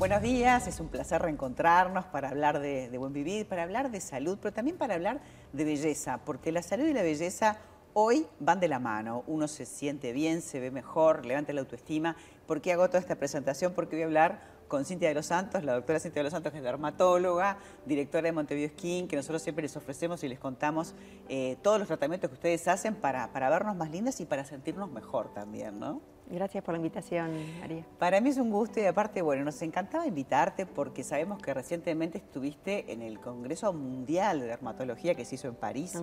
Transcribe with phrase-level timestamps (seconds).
[0.00, 4.38] Buenos días, es un placer reencontrarnos para hablar de, buen vivir, para hablar de salud,
[4.40, 5.20] pero también para hablar
[5.52, 7.58] de belleza, porque la salud y la belleza
[7.92, 9.24] hoy van de la mano.
[9.26, 12.16] Uno se siente bien, se ve mejor, levanta la autoestima.
[12.46, 13.74] ¿Por qué hago toda esta presentación?
[13.74, 16.50] Porque voy a hablar con Cintia de los Santos, la doctora Cintia de los Santos,
[16.50, 20.94] que es dermatóloga, directora de Montevideo Skin, que nosotros siempre les ofrecemos y les contamos
[21.28, 24.90] eh, todos los tratamientos que ustedes hacen para, para vernos más lindas y para sentirnos
[24.90, 26.00] mejor también, ¿no?
[26.30, 27.30] Gracias por la invitación,
[27.60, 27.84] María.
[27.98, 32.18] Para mí es un gusto y aparte, bueno, nos encantaba invitarte porque sabemos que recientemente
[32.18, 36.00] estuviste en el Congreso Mundial de Dermatología que se hizo en París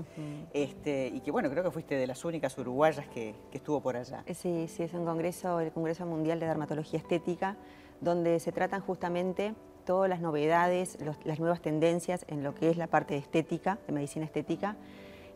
[0.54, 3.96] este, y que, bueno, creo que fuiste de las únicas uruguayas que, que estuvo por
[3.96, 4.24] allá.
[4.34, 7.58] Sí, sí, es un congreso, el Congreso Mundial de Dermatología Estética
[8.02, 9.54] donde se tratan justamente
[9.86, 13.94] todas las novedades, las nuevas tendencias en lo que es la parte de estética, de
[13.94, 14.76] medicina estética.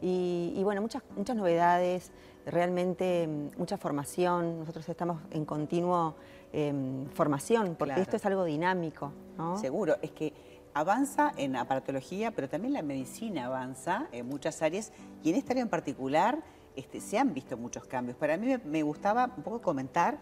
[0.02, 2.12] Y, bueno, muchas, muchas novedades,
[2.46, 4.60] realmente mm, mucha formación.
[4.60, 6.16] Nosotros estamos en continuo
[6.52, 9.12] em, formación, porque esto es algo dinámico.
[9.60, 10.34] Seguro, es que
[10.74, 14.92] avanza en aparatología, pero también la medicina avanza en muchas áreas
[15.24, 16.44] y en esta área en particular
[16.76, 18.18] este, se han visto muchos cambios.
[18.18, 20.20] Para mí me gustaba un poco comentar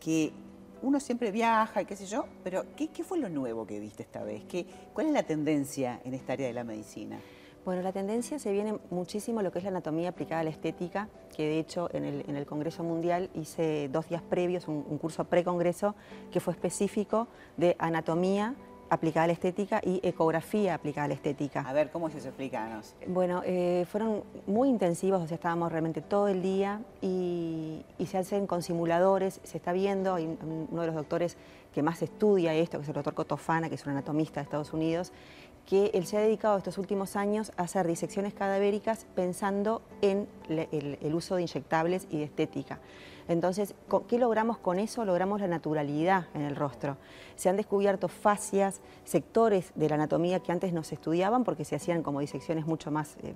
[0.00, 0.32] que
[0.82, 4.24] uno siempre viaja y qué sé yo, pero ¿qué, fue lo nuevo que viste esta
[4.24, 4.44] vez?
[4.44, 7.20] ¿Qué, ¿Cuál es la tendencia en esta área de la medicina?
[7.64, 11.08] Bueno, la tendencia se viene muchísimo lo que es la anatomía aplicada a la estética,
[11.36, 15.94] que de hecho en el, Congreso Mundial hice dos días previos, un, un curso pre-congreso
[16.32, 18.56] que fue específico de anatomía
[18.92, 21.60] aplicada a la estética y ecografía aplicada a la estética.
[21.60, 22.28] A ver, ¿cómo es eso?
[22.28, 22.94] Explícanos.
[23.06, 28.46] Bueno, eh, fueron muy intensivos, o sea, estábamos realmente todo el día y, se hacen
[28.46, 30.36] con simuladores, se está viendo, hay
[30.70, 31.38] uno de los doctores
[31.72, 34.74] que más estudia esto, que es el doctor Cotofana, que es un anatomista de Estados
[34.74, 35.12] Unidos,
[35.66, 41.14] que él se ha dedicado estos últimos años a hacer disecciones cadavéricas pensando en el
[41.14, 42.80] uso de inyectables y de estética.
[43.28, 43.74] Entonces,
[44.08, 45.04] ¿qué logramos con eso?
[45.04, 46.96] Logramos la naturalidad en el rostro.
[47.36, 51.76] Se han descubierto fascias, sectores de la anatomía que antes no se estudiaban porque se
[51.76, 53.34] hacían como disecciones mucho más, eh,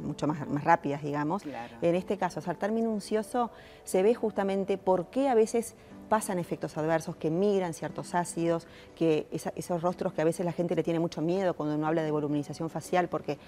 [0.00, 1.42] mucho más, rápidas, digamos.
[1.82, 3.50] En este caso, saltar minucioso
[3.84, 5.76] se ve justamente por qué a veces
[6.08, 10.74] pasan efectos adversos, que migran ciertos ácidos, que esos rostros que a veces la gente
[10.74, 13.38] le tiene mucho miedo cuando uno habla de voluminización facial, porque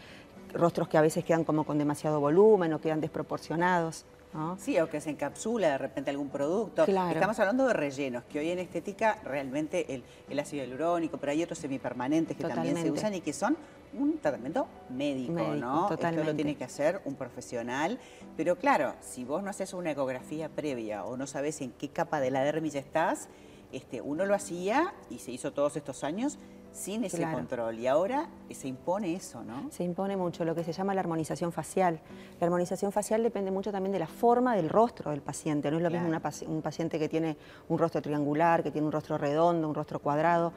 [0.52, 4.04] rostros que a veces quedan como con demasiado volumen o quedan desproporcionados.
[4.58, 6.84] Sí, o que se encapsula de repente algún producto.
[6.84, 11.58] Estamos hablando de rellenos, que hoy en estética realmente el, ácido hialurónico, pero hay otros
[11.58, 13.56] semipermanentes que también se usan y que son
[13.92, 15.88] un tratamiento médico, ¿no?
[15.88, 16.20] Totalmente.
[16.20, 17.98] Esto lo tiene que hacer un profesional.
[18.36, 22.20] Pero claro, si vos no haces una ecografía previa o no sabes en qué capa
[22.20, 23.28] de la dermis estás,
[23.72, 26.38] este, uno lo hacía y se hizo todos estos años
[26.72, 27.78] sin ese control.
[27.78, 29.70] Y ahora se impone eso, ¿no?
[29.70, 32.00] Se impone mucho lo que se llama la armonización facial.
[32.40, 35.70] La armonización facial depende mucho también de la forma del rostro del paciente.
[35.70, 36.08] No es lo mismo
[36.46, 37.36] un paciente que tiene
[37.68, 40.52] un rostro triangular, que tiene un rostro redondo, un rostro cuadrado.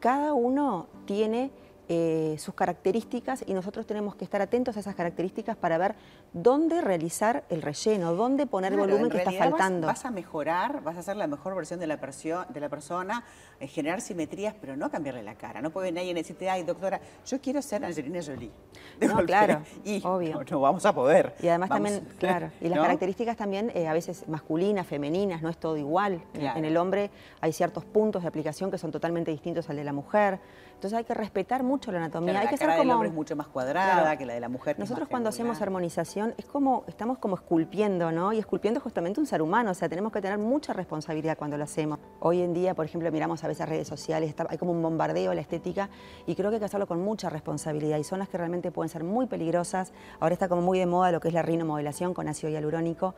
[0.00, 1.50] Cada uno tiene
[1.94, 5.94] eh, sus características y nosotros tenemos que estar atentos a esas características para ver
[6.32, 9.88] dónde realizar el relleno, dónde poner el volumen que está faltando.
[9.88, 13.24] Vas, a mejorar, vas a hacer la mejor versión de la, de la persona,
[13.60, 15.60] eh, generar simetrías, pero no cambiarle la cara.
[15.60, 18.50] No puede nadie decirte, ay, doctora, yo quiero ser Angelina Jolie.
[19.02, 20.40] no, claro, y obvio.
[20.50, 21.34] No, vamos a poder.
[21.42, 25.58] Y además también, claro, y las características también eh, a veces masculinas, femeninas, no es
[25.58, 26.22] todo igual.
[26.32, 27.10] En el hombre
[27.42, 30.40] hay ciertos puntos de aplicación que son totalmente distintos al de la mujer.
[30.82, 32.38] Entonces hay que respetar mucho la anatomía.
[32.38, 34.78] hay la que cara del hombre es mucho más cuadrada que la de la mujer.
[34.78, 38.32] Nosotros cuando hacemos armonización es como, estamos como esculpiendo, ¿no?
[38.32, 41.64] Y esculpiendo justamente un ser humano, o sea, tenemos que tener mucha responsabilidad cuando lo
[41.64, 41.98] hacemos.
[42.20, 45.34] Hoy en día, por ejemplo, miramos a veces redes sociales, hay como un bombardeo a
[45.34, 45.88] la estética
[46.26, 48.88] y creo que hay que hacerlo con mucha responsabilidad y son las que realmente pueden
[48.88, 49.92] ser muy peligrosas.
[50.20, 53.14] Ahora está como muy de moda lo que es la rinomodelación con ácido hialurónico,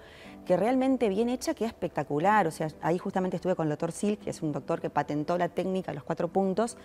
[0.47, 2.47] que realmente bien hecha queda espectacular.
[2.47, 5.39] O sea, ahí justamente estuve con el doctor Silk, que es un doctor que patentó
[5.39, 6.77] la técnica, los cuatro puntos,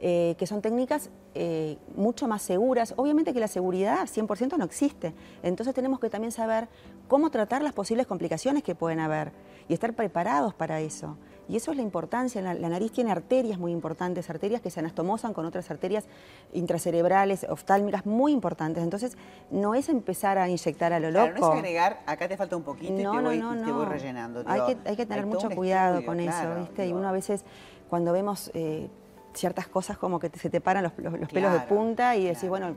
[0.00, 2.94] eh, que son técnicas eh, mucho más seguras.
[2.96, 6.68] Obviamente que la seguridad 100% no existe, entonces tenemos que también saber
[7.08, 9.32] cómo tratar las posibles complicaciones que pueden haber
[9.68, 11.16] y estar preparados para eso.
[11.48, 12.42] Y eso es la importancia.
[12.42, 16.06] La, nariz tiene arterias muy importantes, arterias que se anastomosan con otras arterias
[16.52, 18.82] intracerebrales, oftálmicas muy importantes.
[18.82, 19.16] Entonces,
[19.50, 21.38] no es empezar a inyectar a lo loco.
[21.38, 24.42] no es agregar, acá te falta un poquito y, te, voy, te, voy, rellenando.
[24.46, 26.86] hay, que, hay que tener mucho cuidado con eso, ¿viste?
[26.88, 27.44] Y uno a veces,
[27.88, 28.50] cuando vemos...
[28.54, 28.88] Eh,
[29.36, 32.74] ciertas cosas como que se te paran los, pelos de punta y decir, bueno,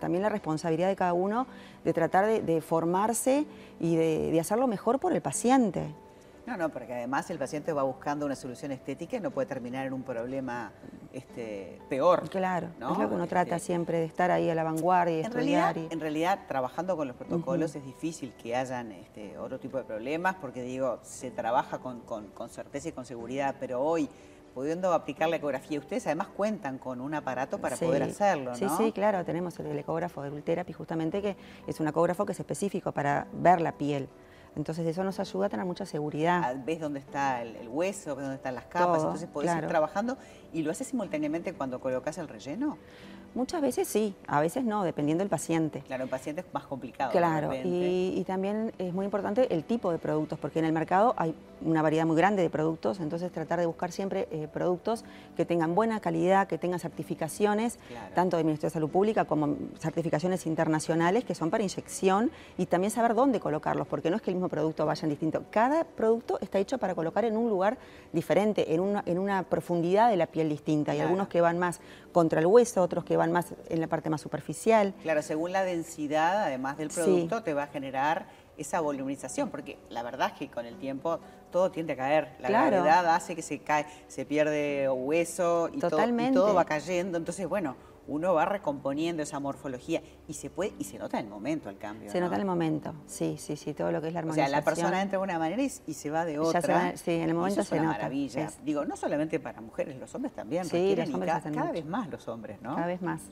[0.00, 1.46] también la responsabilidad de cada uno
[1.84, 3.46] de tratar de, formarse
[3.80, 5.86] y de, hacerlo mejor por el paciente.
[6.46, 9.86] No, no, porque además el paciente va buscando una solución estética y no puede terminar
[9.86, 10.72] en un problema
[11.12, 12.28] este, peor.
[12.28, 15.20] Claro, es lo que uno trata este, siempre, de estar ahí a la vanguardia y
[15.20, 15.74] en estudiar.
[15.74, 19.84] Realidad, En realidad, trabajando con los protocolos es difícil que hayan este, otro tipo de
[19.84, 24.08] problemas porque, digo, se trabaja con certeza y con seguridad, pero hoy
[24.54, 25.78] pudiendo aplicar la ecografía.
[25.78, 28.56] Ustedes además cuentan con un aparato para poder hacerlo, ¿no?
[28.56, 32.40] Sí, sí, claro, tenemos el ecógrafo de Ultherapy justamente que es un ecógrafo que es
[32.40, 34.08] específico para ver la piel.
[34.54, 36.42] Entonces eso nos ayuda a tener mucha seguridad.
[36.44, 40.18] Ah, ves dónde está el, hueso, ves dónde están las capas, entonces podés ir trabajando
[40.52, 42.76] y lo haces simultáneamente cuando colocas el relleno.
[43.34, 45.80] Muchas veces sí, a veces no, dependiendo del paciente.
[45.86, 47.10] Claro, el paciente es más complicado.
[47.12, 51.34] Claro, y, también es muy importante el tipo de productos, porque en el mercado hay
[51.62, 55.04] una variedad muy grande de productos, entonces tratar de buscar siempre eh, productos
[55.36, 57.78] que tengan buena calidad, que tengan certificaciones,
[58.14, 62.90] tanto del Ministerio de Salud Pública como certificaciones internacionales que son para inyección y también
[62.90, 65.44] saber dónde colocarlos, porque no es que el mismo producto vaya en distinto.
[65.50, 67.78] Cada producto está hecho para colocar en un lugar
[68.12, 70.92] diferente, en una, en una profundidad de la piel distinta.
[70.92, 71.80] Hay algunos que van más
[72.12, 74.94] contra el hueso, otros que van más en la parte más superficial.
[75.02, 78.26] Claro, según la densidad, además del producto, te va a generar
[78.56, 81.20] esa voluminización, porque la verdad es que con el tiempo
[81.50, 82.36] todo tiende a caer.
[82.40, 85.78] La gravedad hace que se cae, se pierde hueso y.
[85.78, 87.18] Todo, y todo va cayendo.
[87.18, 87.76] Entonces, bueno,
[88.08, 91.78] uno va recomponiendo esa morfología y se puede y se nota en el momento el
[91.78, 92.10] cambio.
[92.10, 94.46] Se nota en el momento, sí, sí, sí, todo lo que es la armonización.
[94.46, 96.96] O sea, la persona entra de una manera y, se va de otra.
[96.96, 98.50] sí, en el momento eso se es una maravilla.
[98.64, 100.64] Digo, no solamente para mujeres, los hombres también.
[100.64, 102.74] Sí, los hombres cada, cada vez más los hombres, ¿no?
[102.74, 103.22] Cada vez más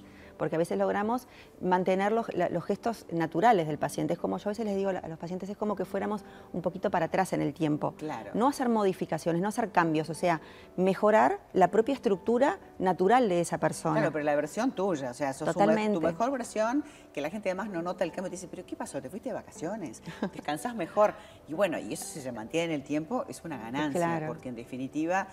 [0.40, 1.28] porque a veces logramos
[1.60, 2.26] mantener los,
[2.64, 4.14] gestos naturales del paciente.
[4.14, 6.62] Es como yo a veces les digo a los pacientes, es como que fuéramos un
[6.62, 7.92] poquito para atrás en el tiempo.
[7.98, 8.30] Claro.
[8.32, 10.40] No hacer modificaciones, no hacer cambios, o sea,
[10.78, 13.96] mejorar la propia estructura natural de esa persona.
[13.96, 15.92] Claro, pero la versión tuya, o sea, sos Totalmente.
[15.92, 18.64] tu mejor versión, que la gente además no nota el cambio y te dice, pero
[18.64, 19.02] ¿qué pasó?
[19.02, 20.02] ¿Te fuiste de vacaciones?
[20.32, 21.12] ¿Descansás mejor?
[21.48, 24.54] Y bueno, y eso si se mantiene en el tiempo es una ganancia, porque en
[24.54, 25.26] definitiva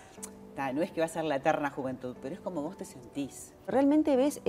[0.73, 3.53] no es que va a ser la eterna juventud, pero es como vos te sentís.
[3.67, 4.41] Realmente ves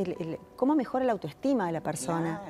[0.56, 2.42] cómo mejora la autoestima de la persona.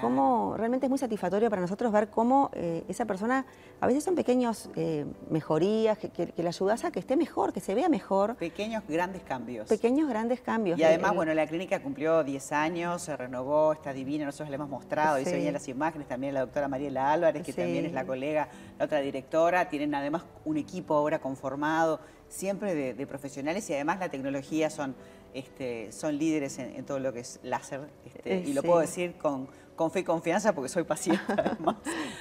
[0.00, 3.46] Cómo realmente es muy satisfactorio para nosotros ver cómo eh, esa persona,
[3.80, 7.60] a veces son pequeños eh, mejorías que, que, le ayudas a que esté mejor, que
[7.60, 8.34] se vea mejor.
[8.34, 9.68] Pequeños grandes cambios.
[9.68, 10.80] Pequeños grandes cambios.
[10.80, 14.68] Y además, bueno, la clínica cumplió 10 años, se renovó, está divina, nosotros le hemos
[14.68, 18.04] mostrado, y se veían las imágenes, también la doctora Mariela Álvarez, que también es la
[18.04, 18.48] colega,
[18.80, 22.00] la otra directora, tienen además un equipo ahora conformado
[22.34, 24.94] siempre de, profesionales y además la tecnología son,
[25.32, 29.48] este, son líderes en, todo lo que es láser este, y lo puedo decir con,
[29.76, 31.76] con, fe y confianza porque soy paciente además.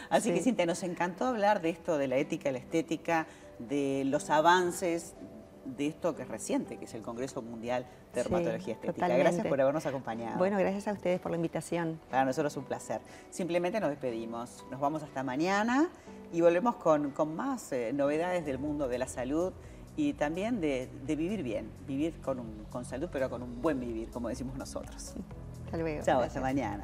[0.10, 3.27] Así que Cintia, nos encantó hablar de esto, de la ética, la estética,
[3.60, 5.15] de los avances
[5.65, 9.07] de esto que es reciente, que es el Congreso Mundial de Dermatología Estética.
[9.07, 10.38] Gracias por habernos acompañado.
[10.38, 12.00] Bueno, gracias a ustedes por la invitación.
[12.10, 13.01] Para nosotros es un placer.
[13.30, 14.65] Simplemente nos despedimos.
[14.69, 15.89] Nos vamos hasta mañana
[16.31, 19.54] y volvemos con, con más eh, novedades del mundo de la salud
[19.95, 23.79] y también de, de, vivir bien, vivir con, un, con salud, pero con un buen
[23.79, 25.13] vivir, como decimos nosotros.
[25.65, 26.03] Hasta luego.
[26.03, 26.83] Chao, hasta mañana.